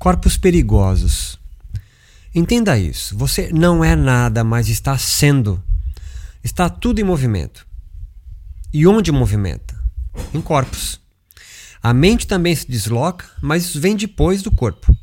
Corpos 0.00 0.38
perigosos. 0.38 1.38
Entenda 2.34 2.78
isso. 2.78 3.14
Você 3.18 3.50
não 3.52 3.84
é 3.84 3.94
nada, 3.94 4.42
mas 4.42 4.70
está 4.70 4.96
sendo. 4.96 5.62
Está 6.42 6.70
tudo 6.70 7.02
em 7.02 7.04
movimento. 7.04 7.66
E 8.72 8.86
onde 8.86 9.12
movimenta? 9.12 9.78
Em 10.32 10.40
corpos. 10.40 10.98
A 11.82 11.92
mente 11.92 12.26
também 12.26 12.56
se 12.56 12.66
desloca, 12.66 13.26
mas 13.42 13.66
isso 13.66 13.78
vem 13.78 13.94
depois 13.94 14.40
do 14.40 14.50
corpo. 14.50 14.96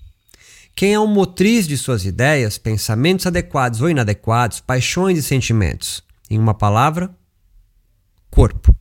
Quem 0.76 0.96
é 0.96 1.00
o 1.00 1.06
motriz 1.06 1.68
de 1.68 1.78
suas 1.78 2.04
ideias, 2.04 2.58
pensamentos 2.58 3.28
adequados 3.28 3.82
ou 3.82 3.92
inadequados, 3.92 4.62
paixões 4.62 5.20
e 5.20 5.22
sentimentos? 5.22 6.02
Em 6.28 6.40
uma 6.40 6.56
palavra, 6.56 7.16
corpo. 8.32 8.76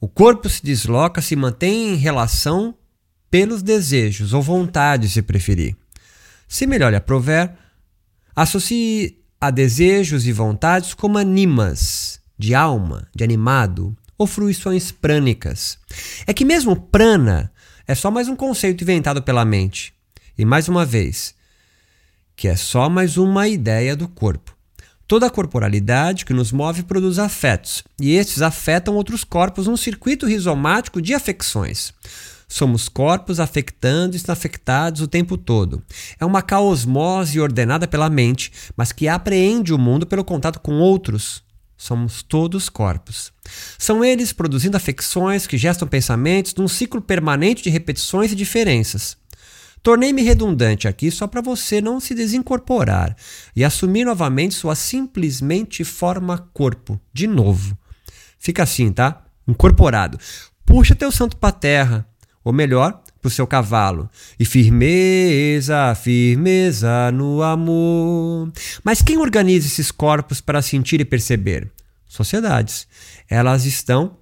O 0.00 0.08
corpo 0.08 0.48
se 0.48 0.60
desloca, 0.60 1.22
se 1.22 1.36
mantém 1.36 1.94
em 1.94 1.96
relação 1.96 2.76
pelos 3.32 3.62
desejos 3.62 4.34
ou 4.34 4.42
vontades, 4.42 5.12
se 5.12 5.22
preferir. 5.22 5.74
Se 6.46 6.66
melhor 6.66 6.90
lhe 6.90 6.96
aprover, 6.96 7.50
associe 8.36 9.18
a 9.40 9.50
desejos 9.50 10.26
e 10.26 10.32
vontades 10.32 10.92
como 10.92 11.16
animas, 11.16 12.20
de 12.38 12.54
alma, 12.54 13.08
de 13.16 13.24
animado, 13.24 13.96
ou 14.18 14.26
fruições 14.26 14.92
prânicas. 14.92 15.78
É 16.26 16.34
que 16.34 16.44
mesmo 16.44 16.76
prana 16.76 17.50
é 17.88 17.94
só 17.94 18.10
mais 18.10 18.28
um 18.28 18.36
conceito 18.36 18.84
inventado 18.84 19.22
pela 19.22 19.46
mente. 19.46 19.94
E 20.36 20.44
mais 20.44 20.68
uma 20.68 20.84
vez, 20.84 21.34
que 22.36 22.48
é 22.48 22.54
só 22.54 22.90
mais 22.90 23.16
uma 23.16 23.48
ideia 23.48 23.96
do 23.96 24.08
corpo. 24.08 24.54
Toda 25.08 25.26
a 25.26 25.30
corporalidade 25.30 26.26
que 26.26 26.34
nos 26.34 26.52
move 26.52 26.82
produz 26.82 27.18
afetos, 27.18 27.82
e 27.98 28.14
estes 28.14 28.42
afetam 28.42 28.94
outros 28.94 29.24
corpos 29.24 29.66
num 29.66 29.76
circuito 29.76 30.26
rizomático 30.26 31.00
de 31.00 31.14
afecções. 31.14 31.94
Somos 32.52 32.86
corpos 32.86 33.40
afectando 33.40 34.14
e 34.14 34.20
afectados 34.30 35.00
o 35.00 35.08
tempo 35.08 35.38
todo. 35.38 35.82
É 36.20 36.24
uma 36.26 36.42
caosmose 36.42 37.40
ordenada 37.40 37.88
pela 37.88 38.10
mente, 38.10 38.52
mas 38.76 38.92
que 38.92 39.08
apreende 39.08 39.72
o 39.72 39.78
mundo 39.78 40.06
pelo 40.06 40.22
contato 40.22 40.60
com 40.60 40.74
outros. 40.74 41.42
Somos 41.78 42.22
todos 42.22 42.68
corpos. 42.68 43.32
São 43.78 44.04
eles 44.04 44.34
produzindo 44.34 44.76
afecções 44.76 45.46
que 45.46 45.56
gestam 45.56 45.88
pensamentos 45.88 46.54
num 46.54 46.68
ciclo 46.68 47.00
permanente 47.00 47.62
de 47.62 47.70
repetições 47.70 48.32
e 48.32 48.36
diferenças. 48.36 49.16
Tornei-me 49.82 50.20
redundante 50.20 50.86
aqui 50.86 51.10
só 51.10 51.26
para 51.26 51.40
você 51.40 51.80
não 51.80 52.00
se 52.00 52.14
desincorporar 52.14 53.16
e 53.56 53.64
assumir 53.64 54.04
novamente 54.04 54.54
sua 54.54 54.74
simplesmente 54.74 55.84
forma 55.84 56.50
corpo, 56.52 57.00
de 57.14 57.26
novo. 57.26 57.78
Fica 58.38 58.62
assim, 58.62 58.92
tá? 58.92 59.24
Incorporado. 59.48 60.18
Puxa 60.66 60.94
teu 60.94 61.10
santo 61.10 61.38
para 61.38 61.50
terra, 61.50 62.11
ou 62.44 62.52
melhor, 62.52 63.02
para 63.20 63.28
o 63.28 63.30
seu 63.30 63.46
cavalo. 63.46 64.10
E 64.38 64.44
firmeza, 64.44 65.94
firmeza 65.94 67.10
no 67.12 67.42
amor. 67.42 68.50
Mas 68.82 69.00
quem 69.00 69.18
organiza 69.18 69.66
esses 69.66 69.90
corpos 69.90 70.40
para 70.40 70.60
sentir 70.60 71.00
e 71.00 71.04
perceber? 71.04 71.70
Sociedades. 72.06 72.86
Elas 73.28 73.64
estão 73.64 74.16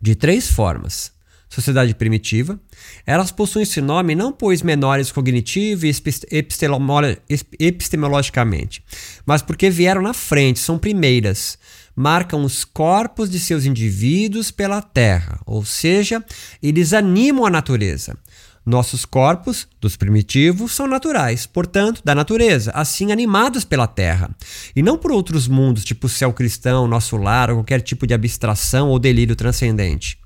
de 0.00 0.14
três 0.14 0.50
formas. 0.50 1.12
Sociedade 1.52 1.94
primitiva. 1.94 2.58
Elas 3.06 3.30
possuem 3.30 3.64
esse 3.64 3.82
nome 3.82 4.14
não 4.14 4.32
pois 4.32 4.62
menores 4.62 5.12
cognitivo 5.12 5.84
e 5.84 5.92
epistemologicamente, 7.60 8.82
mas 9.26 9.42
porque 9.42 9.68
vieram 9.68 10.00
na 10.00 10.14
frente, 10.14 10.58
são 10.58 10.78
primeiras 10.78 11.58
marcam 11.94 12.42
os 12.42 12.64
corpos 12.64 13.28
de 13.28 13.38
seus 13.38 13.66
indivíduos 13.66 14.50
pela 14.50 14.80
terra, 14.80 15.38
ou 15.44 15.62
seja, 15.62 16.24
eles 16.62 16.94
animam 16.94 17.44
a 17.44 17.50
natureza. 17.50 18.16
Nossos 18.64 19.04
corpos, 19.04 19.66
dos 19.80 19.96
primitivos, 19.96 20.72
são 20.72 20.86
naturais, 20.86 21.46
portanto, 21.46 22.00
da 22.04 22.14
natureza, 22.14 22.70
assim 22.72 23.10
animados 23.10 23.64
pela 23.64 23.88
terra, 23.88 24.30
e 24.74 24.82
não 24.82 24.96
por 24.96 25.10
outros 25.10 25.48
mundos, 25.48 25.84
tipo 25.84 26.06
o 26.06 26.10
céu 26.10 26.32
cristão, 26.32 26.86
nosso 26.86 27.16
lar 27.16 27.50
ou 27.50 27.56
qualquer 27.56 27.80
tipo 27.80 28.06
de 28.06 28.14
abstração 28.14 28.88
ou 28.88 29.00
delírio 29.00 29.34
transcendente. 29.34 30.16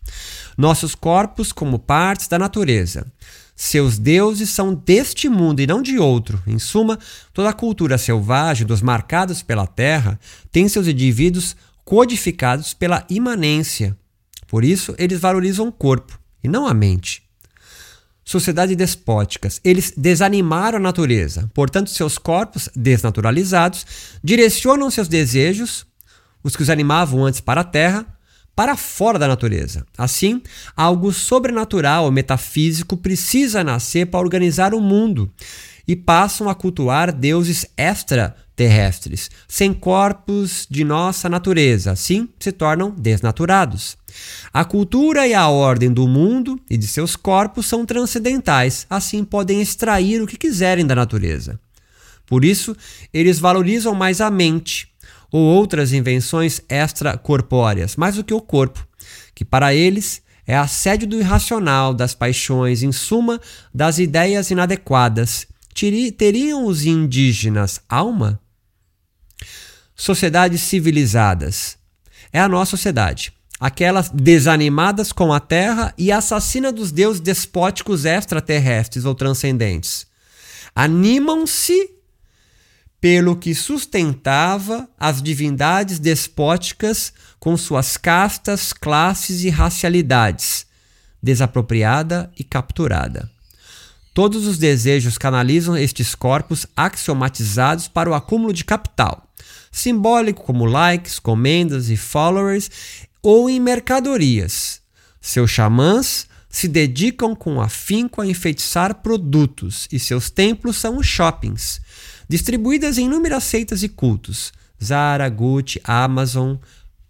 Nossos 0.56 0.94
corpos, 0.94 1.50
como 1.50 1.78
partes 1.78 2.28
da 2.28 2.38
natureza. 2.38 3.06
Seus 3.54 3.96
deuses 3.98 4.50
são 4.50 4.74
deste 4.74 5.30
mundo 5.30 5.60
e 5.60 5.66
não 5.66 5.80
de 5.80 5.98
outro. 5.98 6.42
Em 6.46 6.58
suma, 6.58 6.98
toda 7.32 7.48
a 7.48 7.54
cultura 7.54 7.96
selvagem 7.96 8.66
dos 8.66 8.82
marcados 8.82 9.42
pela 9.42 9.66
terra 9.66 10.20
tem 10.52 10.68
seus 10.68 10.86
indivíduos 10.86 11.56
codificados 11.82 12.74
pela 12.74 13.06
imanência. 13.08 13.96
Por 14.46 14.62
isso, 14.62 14.94
eles 14.98 15.20
valorizam 15.20 15.68
o 15.68 15.72
corpo 15.72 16.20
e 16.44 16.48
não 16.48 16.66
a 16.66 16.74
mente. 16.74 17.25
Sociedades 18.28 18.76
despóticas, 18.76 19.60
eles 19.62 19.92
desanimaram 19.96 20.78
a 20.78 20.80
natureza, 20.80 21.48
portanto, 21.54 21.90
seus 21.90 22.18
corpos 22.18 22.68
desnaturalizados 22.74 23.86
direcionam 24.22 24.90
seus 24.90 25.06
desejos, 25.06 25.86
os 26.42 26.56
que 26.56 26.62
os 26.64 26.68
animavam 26.68 27.24
antes 27.24 27.40
para 27.40 27.60
a 27.60 27.64
terra, 27.64 28.04
para 28.56 28.76
fora 28.76 29.16
da 29.16 29.28
natureza. 29.28 29.86
Assim, 29.96 30.42
algo 30.76 31.12
sobrenatural 31.12 32.06
ou 32.06 32.10
metafísico 32.10 32.96
precisa 32.96 33.62
nascer 33.62 34.06
para 34.06 34.18
organizar 34.18 34.74
o 34.74 34.80
mundo 34.80 35.32
e 35.86 35.94
passam 35.94 36.48
a 36.48 36.54
cultuar 36.54 37.12
deuses 37.12 37.66
extraterrestres, 37.76 39.30
sem 39.46 39.72
corpos 39.72 40.66
de 40.68 40.84
nossa 40.84 41.28
natureza. 41.28 41.92
Assim, 41.92 42.28
se 42.40 42.50
tornam 42.50 42.90
desnaturados. 42.90 43.96
A 44.52 44.64
cultura 44.64 45.26
e 45.26 45.34
a 45.34 45.48
ordem 45.48 45.92
do 45.92 46.08
mundo 46.08 46.58
e 46.68 46.76
de 46.76 46.86
seus 46.86 47.14
corpos 47.14 47.66
são 47.66 47.84
transcendentais, 47.84 48.86
assim 48.88 49.24
podem 49.24 49.60
extrair 49.60 50.20
o 50.22 50.26
que 50.26 50.36
quiserem 50.36 50.86
da 50.86 50.94
natureza. 50.94 51.60
Por 52.26 52.44
isso, 52.44 52.76
eles 53.12 53.38
valorizam 53.38 53.94
mais 53.94 54.20
a 54.20 54.30
mente, 54.30 54.88
ou 55.30 55.40
outras 55.40 55.92
invenções 55.92 56.60
extracorpóreas, 56.68 57.94
mais 57.96 58.16
do 58.16 58.24
que 58.24 58.34
o 58.34 58.40
corpo, 58.40 58.86
que 59.34 59.44
para 59.44 59.74
eles 59.74 60.22
é 60.46 60.56
assédio 60.56 61.08
do 61.08 61.18
irracional, 61.18 61.92
das 61.92 62.14
paixões, 62.14 62.82
em 62.82 62.92
suma, 62.92 63.40
das 63.74 63.98
ideias 63.98 64.50
inadequadas. 64.50 65.46
Teriam 66.16 66.64
os 66.64 66.86
indígenas 66.86 67.82
alma? 67.86 68.40
Sociedades 69.94 70.62
civilizadas. 70.62 71.76
É 72.32 72.40
a 72.40 72.48
nossa 72.48 72.70
sociedade. 72.70 73.30
Aquelas 73.60 74.08
desanimadas 74.08 75.12
com 75.12 75.34
a 75.34 75.40
terra 75.40 75.92
e 75.98 76.10
assassina 76.10 76.72
dos 76.72 76.90
deuses 76.90 77.20
despóticos 77.20 78.06
extraterrestres 78.06 79.04
ou 79.04 79.14
transcendentes. 79.14 80.06
Animam-se 80.74 81.90
pelo 82.98 83.36
que 83.36 83.54
sustentava 83.54 84.88
as 84.98 85.22
divindades 85.22 85.98
despóticas 85.98 87.12
com 87.38 87.54
suas 87.54 87.98
castas, 87.98 88.72
classes 88.72 89.42
e 89.42 89.50
racialidades, 89.50 90.66
desapropriada 91.22 92.32
e 92.38 92.42
capturada. 92.42 93.35
Todos 94.16 94.46
os 94.46 94.56
desejos 94.56 95.18
canalizam 95.18 95.76
estes 95.76 96.14
corpos 96.14 96.66
axiomatizados 96.74 97.86
para 97.86 98.08
o 98.08 98.14
acúmulo 98.14 98.50
de 98.50 98.64
capital, 98.64 99.30
simbólico 99.70 100.42
como 100.42 100.64
likes, 100.64 101.18
comendas 101.18 101.90
e 101.90 101.98
followers, 101.98 102.70
ou 103.22 103.50
em 103.50 103.60
mercadorias. 103.60 104.80
Seus 105.20 105.50
xamãs 105.50 106.26
se 106.48 106.66
dedicam 106.66 107.36
com 107.36 107.60
afinco 107.60 108.22
a 108.22 108.26
enfeitiçar 108.26 109.02
produtos 109.02 109.86
e 109.92 109.98
seus 109.98 110.30
templos 110.30 110.78
são 110.78 110.96
os 110.96 111.06
shoppings 111.06 111.78
distribuídas 112.26 112.96
em 112.96 113.04
inúmeras 113.04 113.44
seitas 113.44 113.82
e 113.82 113.88
cultos: 113.90 114.50
Zara, 114.82 115.28
Gucci, 115.28 115.78
Amazon, 115.84 116.56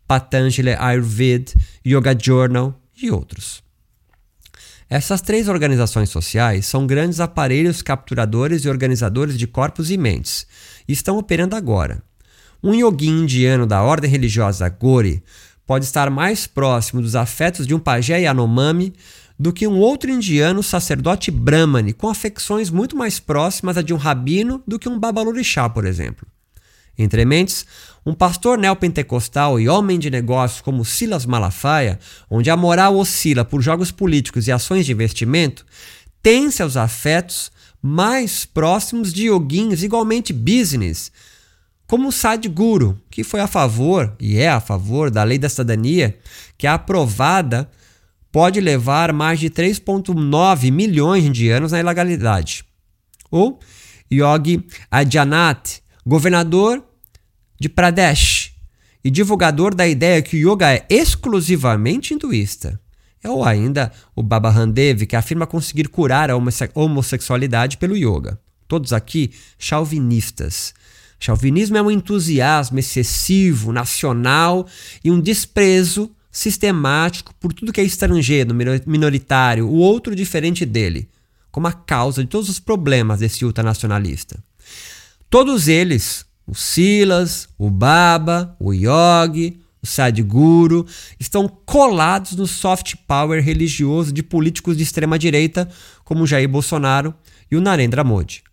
Patanjali 0.08 0.74
Ayurved, 0.76 1.54
Yoga 1.86 2.18
Journal 2.20 2.76
e 3.00 3.12
outros. 3.12 3.65
Essas 4.88 5.20
três 5.20 5.48
organizações 5.48 6.10
sociais 6.10 6.64
são 6.64 6.86
grandes 6.86 7.18
aparelhos 7.18 7.82
capturadores 7.82 8.64
e 8.64 8.68
organizadores 8.68 9.36
de 9.36 9.46
corpos 9.46 9.90
e 9.90 9.96
mentes 9.96 10.46
e 10.86 10.92
estão 10.92 11.18
operando 11.18 11.56
agora. 11.56 12.02
Um 12.62 12.72
yogi 12.72 13.08
indiano 13.08 13.66
da 13.66 13.82
ordem 13.82 14.08
religiosa 14.08 14.68
Gori 14.68 15.22
pode 15.66 15.84
estar 15.84 16.08
mais 16.08 16.46
próximo 16.46 17.02
dos 17.02 17.16
afetos 17.16 17.66
de 17.66 17.74
um 17.74 17.80
pajé 17.80 18.20
Yanomami 18.20 18.92
do 19.38 19.52
que 19.52 19.66
um 19.66 19.76
outro 19.76 20.08
indiano 20.08 20.62
sacerdote 20.62 21.32
brahmane, 21.32 21.92
com 21.92 22.08
afecções 22.08 22.70
muito 22.70 22.96
mais 22.96 23.18
próximas 23.18 23.76
a 23.76 23.82
de 23.82 23.92
um 23.92 23.96
rabino 23.96 24.62
do 24.66 24.78
que 24.78 24.88
um 24.88 24.98
babalorixá, 24.98 25.68
por 25.68 25.84
exemplo. 25.84 26.26
Entre 26.98 27.24
mentes, 27.24 27.66
um 28.04 28.14
pastor 28.14 28.56
neopentecostal 28.56 29.60
e 29.60 29.68
homem 29.68 29.98
de 29.98 30.10
negócios 30.10 30.60
como 30.60 30.84
Silas 30.84 31.26
Malafaia, 31.26 31.98
onde 32.30 32.50
a 32.50 32.56
moral 32.56 32.96
oscila 32.96 33.44
por 33.44 33.60
jogos 33.60 33.90
políticos 33.90 34.46
e 34.46 34.52
ações 34.52 34.86
de 34.86 34.92
investimento, 34.92 35.66
tem 36.22 36.50
seus 36.50 36.76
afetos 36.76 37.52
mais 37.82 38.44
próximos 38.44 39.12
de 39.12 39.26
yoguins 39.26 39.82
igualmente 39.82 40.32
business, 40.32 41.12
como 41.86 42.10
Sadhguru, 42.10 43.00
que 43.10 43.22
foi 43.22 43.40
a 43.40 43.46
favor 43.46 44.14
e 44.18 44.38
é 44.38 44.48
a 44.48 44.60
favor 44.60 45.10
da 45.10 45.22
lei 45.22 45.38
da 45.38 45.48
cidadania, 45.48 46.18
que 46.58 46.66
é 46.66 46.70
aprovada 46.70 47.70
pode 48.32 48.60
levar 48.60 49.12
mais 49.12 49.38
de 49.38 49.48
3,9 49.48 50.70
milhões 50.70 51.22
de 51.22 51.28
indianos 51.28 51.72
na 51.72 51.80
ilegalidade. 51.80 52.64
Ou 53.30 53.58
Yogi 54.12 54.66
Adianath, 54.90 55.80
governador 56.06 56.84
de 57.58 57.68
Pradesh 57.68 58.52
e 59.02 59.10
divulgador 59.10 59.74
da 59.74 59.88
ideia 59.88 60.22
que 60.22 60.36
o 60.36 60.52
yoga 60.52 60.72
é 60.72 60.86
exclusivamente 60.88 62.14
hinduísta. 62.14 62.80
Ou 63.24 63.44
ainda 63.44 63.90
o 64.14 64.22
Baba 64.22 64.50
Ramdev, 64.50 65.04
que 65.04 65.16
afirma 65.16 65.48
conseguir 65.48 65.88
curar 65.88 66.30
a 66.30 66.36
homossexualidade 66.74 67.76
pelo 67.76 67.96
yoga. 67.96 68.38
Todos 68.68 68.92
aqui 68.92 69.32
chauvinistas. 69.58 70.72
Chauvinismo 71.18 71.76
é 71.76 71.82
um 71.82 71.90
entusiasmo 71.90 72.78
excessivo, 72.78 73.72
nacional 73.72 74.66
e 75.02 75.10
um 75.10 75.20
desprezo 75.20 76.10
sistemático 76.30 77.34
por 77.40 77.52
tudo 77.52 77.72
que 77.72 77.80
é 77.80 77.84
estrangeiro, 77.84 78.54
minoritário, 78.86 79.66
o 79.66 79.74
outro 79.74 80.14
diferente 80.14 80.64
dele, 80.66 81.08
como 81.50 81.66
a 81.66 81.72
causa 81.72 82.22
de 82.22 82.28
todos 82.28 82.48
os 82.48 82.60
problemas 82.60 83.20
desse 83.20 83.44
ultranacionalista. 83.44 84.38
Todos 85.28 85.66
eles, 85.66 86.24
o 86.46 86.54
Silas, 86.54 87.48
o 87.58 87.68
Baba, 87.68 88.56
o 88.60 88.72
Yogi, 88.72 89.60
o 89.82 89.86
Sadhguru, 89.86 90.86
estão 91.18 91.48
colados 91.48 92.36
no 92.36 92.46
soft 92.46 92.94
power 93.08 93.42
religioso 93.42 94.12
de 94.12 94.22
políticos 94.22 94.76
de 94.76 94.84
extrema 94.84 95.18
direita 95.18 95.68
como 96.04 96.26
Jair 96.26 96.48
Bolsonaro 96.48 97.12
e 97.50 97.56
o 97.56 97.60
Narendra 97.60 98.04
Modi. 98.04 98.44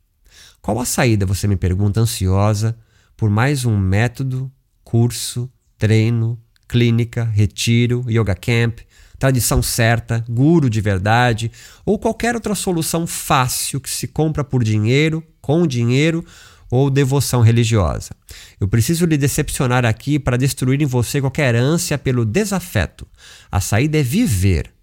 Qual 0.61 0.79
a 0.79 0.85
saída, 0.85 1.25
você 1.27 1.47
me 1.47 1.55
pergunta, 1.55 1.99
ansiosa, 1.99 2.75
por 3.15 3.29
mais 3.29 3.65
um 3.65 3.77
método, 3.77 4.51
curso, 4.83 5.51
treino, 5.77 6.39
clínica, 6.67 7.23
retiro, 7.23 8.03
yoga 8.09 8.33
camp, 8.33 8.79
tradição 9.19 9.61
certa, 9.61 10.25
guru 10.27 10.69
de 10.69 10.81
verdade 10.81 11.51
ou 11.85 11.99
qualquer 11.99 12.33
outra 12.33 12.55
solução 12.55 13.05
fácil 13.05 13.79
que 13.79 13.89
se 13.89 14.07
compra 14.07 14.43
por 14.43 14.63
dinheiro, 14.63 15.23
com 15.39 15.67
dinheiro 15.67 16.25
ou 16.73 16.89
devoção 16.89 17.41
religiosa. 17.41 18.09
Eu 18.59 18.67
preciso 18.67 19.05
lhe 19.05 19.15
decepcionar 19.15 19.85
aqui 19.85 20.17
para 20.17 20.37
destruir 20.37 20.81
em 20.81 20.87
você 20.87 21.21
qualquer 21.21 21.55
ânsia 21.55 21.99
pelo 21.99 22.25
desafeto. 22.25 23.05
A 23.51 23.59
saída 23.59 23.99
é 23.99 24.01
viver, 24.01 24.73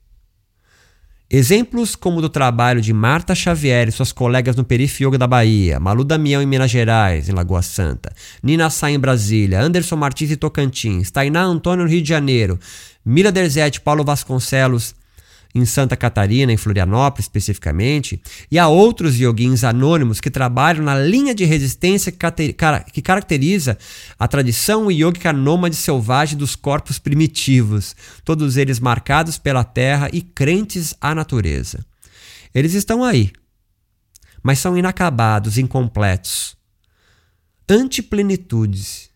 Exemplos 1.32 1.94
como 1.94 2.20
do 2.20 2.28
trabalho 2.28 2.80
de 2.80 2.92
Marta 2.92 3.36
Xavier 3.36 3.86
e 3.86 3.92
suas 3.92 4.10
colegas 4.10 4.56
no 4.56 4.64
Perifioga 4.64 5.16
da 5.16 5.28
Bahia, 5.28 5.78
Malu 5.78 6.02
Damião 6.02 6.42
em 6.42 6.46
Minas 6.46 6.72
Gerais, 6.72 7.28
em 7.28 7.32
Lagoa 7.32 7.62
Santa, 7.62 8.12
Nina 8.42 8.68
Sá 8.68 8.90
em 8.90 8.98
Brasília, 8.98 9.60
Anderson 9.60 9.94
Martins 9.94 10.32
em 10.32 10.36
Tocantins, 10.36 11.08
Tainá 11.12 11.44
Antônio 11.44 11.84
no 11.84 11.90
Rio 11.90 12.02
de 12.02 12.08
Janeiro, 12.08 12.58
Mira 13.04 13.30
Derzete, 13.30 13.80
Paulo 13.80 14.02
Vasconcelos 14.02 14.92
em 15.54 15.64
Santa 15.64 15.96
Catarina, 15.96 16.52
em 16.52 16.56
Florianópolis 16.56 17.24
especificamente, 17.24 18.20
e 18.50 18.58
há 18.58 18.68
outros 18.68 19.18
yoguins 19.18 19.64
anônimos 19.64 20.20
que 20.20 20.30
trabalham 20.30 20.84
na 20.84 20.98
linha 20.98 21.34
de 21.34 21.44
resistência 21.44 22.12
que 22.12 23.02
caracteriza 23.02 23.76
a 24.18 24.28
tradição 24.28 24.90
yogica 24.90 25.32
nômade 25.32 25.76
selvagem 25.76 26.38
dos 26.38 26.54
corpos 26.54 26.98
primitivos, 26.98 27.96
todos 28.24 28.56
eles 28.56 28.78
marcados 28.78 29.38
pela 29.38 29.64
terra 29.64 30.08
e 30.12 30.22
crentes 30.22 30.94
à 31.00 31.14
natureza. 31.14 31.84
Eles 32.54 32.74
estão 32.74 33.02
aí, 33.02 33.32
mas 34.42 34.58
são 34.58 34.76
inacabados, 34.78 35.58
incompletos, 35.58 36.56
antiplenitudes 37.68 39.09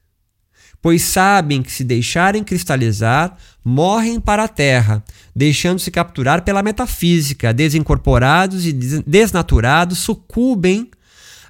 pois 0.85 1.01
sabem 1.01 1.63
que 1.63 1.73
se 1.73 1.83
deixarem 1.83 2.45
cristalizar, 2.45 3.39
morrem 3.65 4.21
para 4.21 4.45
a 4.45 4.49
terra, 4.49 5.03
deixando-se 5.35 5.91
capturar 5.91 6.45
pela 6.45 6.63
metafísica, 6.63 7.55
desincorporados 7.55 8.67
e 8.67 8.73
desnaturados, 9.07 9.97
sucumbem 10.01 10.91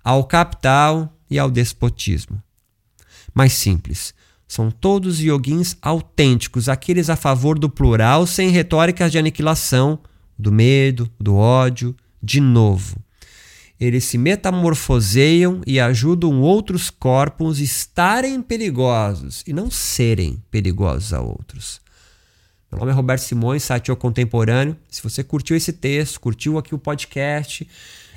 ao 0.04 0.22
capital 0.22 1.19
e 1.28 1.36
ao 1.36 1.50
despotismo. 1.50 2.40
Mais 3.34 3.54
simples, 3.54 4.14
são 4.46 4.70
todos 4.70 5.19
yoguins 5.19 5.76
autênticos, 5.82 6.69
aqueles 6.69 7.10
a 7.10 7.16
favor 7.16 7.58
do 7.58 7.69
plural, 7.69 8.28
sem 8.28 8.50
retóricas 8.50 9.10
de 9.10 9.19
aniquilação, 9.19 9.98
do 10.38 10.52
medo, 10.52 11.10
do 11.19 11.34
ódio, 11.34 11.92
de 12.22 12.40
novo 12.40 13.02
eles 13.84 14.04
se 14.04 14.16
metamorfoseiam 14.16 15.60
e 15.66 15.78
ajudam 15.78 16.40
outros 16.40 16.90
corpos 16.90 17.60
estarem 17.60 18.40
perigosos 18.40 19.42
e 19.46 19.52
não 19.52 19.70
serem 19.70 20.42
perigosos 20.50 21.12
a 21.12 21.20
outros. 21.20 21.81
Meu 22.70 22.81
nome 22.81 22.92
é 22.92 22.94
Roberto 22.94 23.20
Simões, 23.20 23.62
site 23.62 23.94
Contemporâneo. 23.94 24.76
Se 24.90 25.02
você 25.02 25.22
curtiu 25.22 25.56
esse 25.56 25.72
texto, 25.72 26.20
curtiu 26.20 26.58
aqui 26.58 26.75
o 26.75 26.78
podcast, 26.78 27.69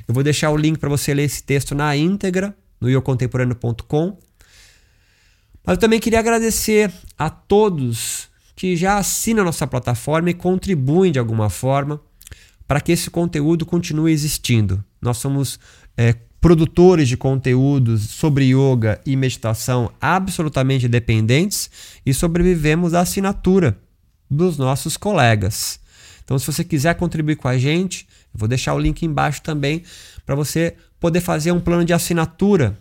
eu 0.08 0.14
vou 0.14 0.24
deixar 0.24 0.50
o 0.52 0.58
link 0.58 0.80
para 0.80 0.90
você 0.90 1.14
ler 1.14 1.24
esse 1.24 1.44
texto 1.44 1.76
na 1.76 1.96
íntegra 1.96 2.56
no 2.80 2.90
iocontemporâneo.com. 2.90 4.18
Mas 5.66 5.76
eu 5.76 5.80
também 5.80 6.00
queria 6.00 6.20
agradecer 6.20 6.92
a 7.18 7.30
todos 7.30 8.30
que 8.56 8.76
já 8.76 8.98
assinam 8.98 9.42
a 9.42 9.46
nossa 9.46 9.68
plataforma 9.68 10.30
e 10.30 10.34
contribuem 10.34 11.12
de 11.12 11.20
alguma 11.20 11.50
forma 11.50 12.02
para 12.68 12.82
que 12.82 12.92
esse 12.92 13.10
conteúdo 13.10 13.66
continue 13.66 14.12
existindo. 14.12 14.84
Nós 15.02 15.18
somos 15.18 15.60
é, 15.96 16.14
produtores 16.42 17.08
de 17.08 17.18
conteúdos 17.18 18.10
sobre 18.10 18.46
yoga 18.46 19.00
e 19.06 19.16
meditação 19.16 19.92
absolutamente 20.00 20.88
dependentes 20.88 21.70
e 22.06 22.14
sobrevivemos 22.14 22.94
à 22.94 23.02
assinatura 23.02 23.78
dos 24.30 24.58
nossos 24.58 24.98
colegas. 24.98 25.80
Então, 26.24 26.38
se 26.38 26.46
você 26.46 26.64
quiser 26.64 26.96
contribuir 26.96 27.38
com 27.38 27.48
a 27.48 27.58
gente, 27.58 28.06
eu 28.34 28.40
vou 28.40 28.48
deixar 28.48 28.74
o 28.74 28.80
link 28.80 29.04
embaixo 29.04 29.42
também 29.42 29.84
para 30.26 30.36
você 30.36 30.76
poder 31.00 31.22
fazer 31.22 31.52
um 31.54 31.60
plano 31.60 31.86
de 31.86 31.94
assinatura 31.94 32.78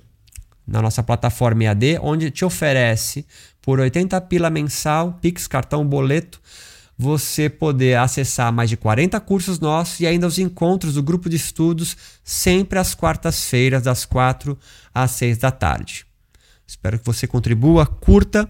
na 0.66 0.82
nossa 0.82 1.02
plataforma 1.02 1.64
EAD, 1.64 1.98
onde 2.02 2.30
te 2.30 2.44
oferece 2.44 3.24
por 3.62 3.78
80 3.78 4.20
pila 4.22 4.50
mensal, 4.50 5.18
Pix, 5.22 5.46
cartão, 5.46 5.86
boleto, 5.86 6.40
você 6.98 7.50
poder 7.50 7.98
acessar 7.98 8.52
mais 8.52 8.70
de 8.70 8.76
40 8.76 9.20
cursos 9.20 9.60
nossos 9.60 10.00
e 10.00 10.06
ainda 10.06 10.26
os 10.26 10.38
encontros 10.38 10.94
do 10.94 11.02
grupo 11.02 11.28
de 11.28 11.36
estudos 11.36 11.96
sempre 12.24 12.78
às 12.78 12.94
quartas-feiras, 12.94 13.82
das 13.82 14.04
4 14.04 14.58
às 14.94 15.10
6 15.12 15.38
da 15.38 15.50
tarde. 15.50 16.06
Espero 16.66 16.98
que 16.98 17.04
você 17.04 17.26
contribua, 17.26 17.86
curta, 17.86 18.48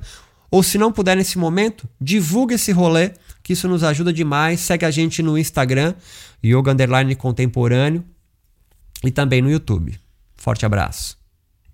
ou 0.51 0.63
se 0.63 0.79
não 0.79 0.93
puder 0.93 1.17
nesse 1.17 1.39
momento, 1.39 1.89
divulgue 2.01 2.55
esse 2.55 2.73
rolê, 2.73 3.13
que 3.43 3.53
isso 3.53 3.69
nos 3.69 3.83
ajuda 3.83 4.13
demais. 4.13 4.61
Segue 4.61 4.85
a 4.85 4.91
gente 4.91 5.23
no 5.23 5.37
Instagram, 5.37 5.95
Yoga 6.45 6.75
Contemporâneo, 7.19 8.05
e 9.05 9.11
também 9.11 9.43
no 9.43 9.51
YouTube. 9.51 9.99
Forte 10.37 10.65
abraço. 10.65 11.26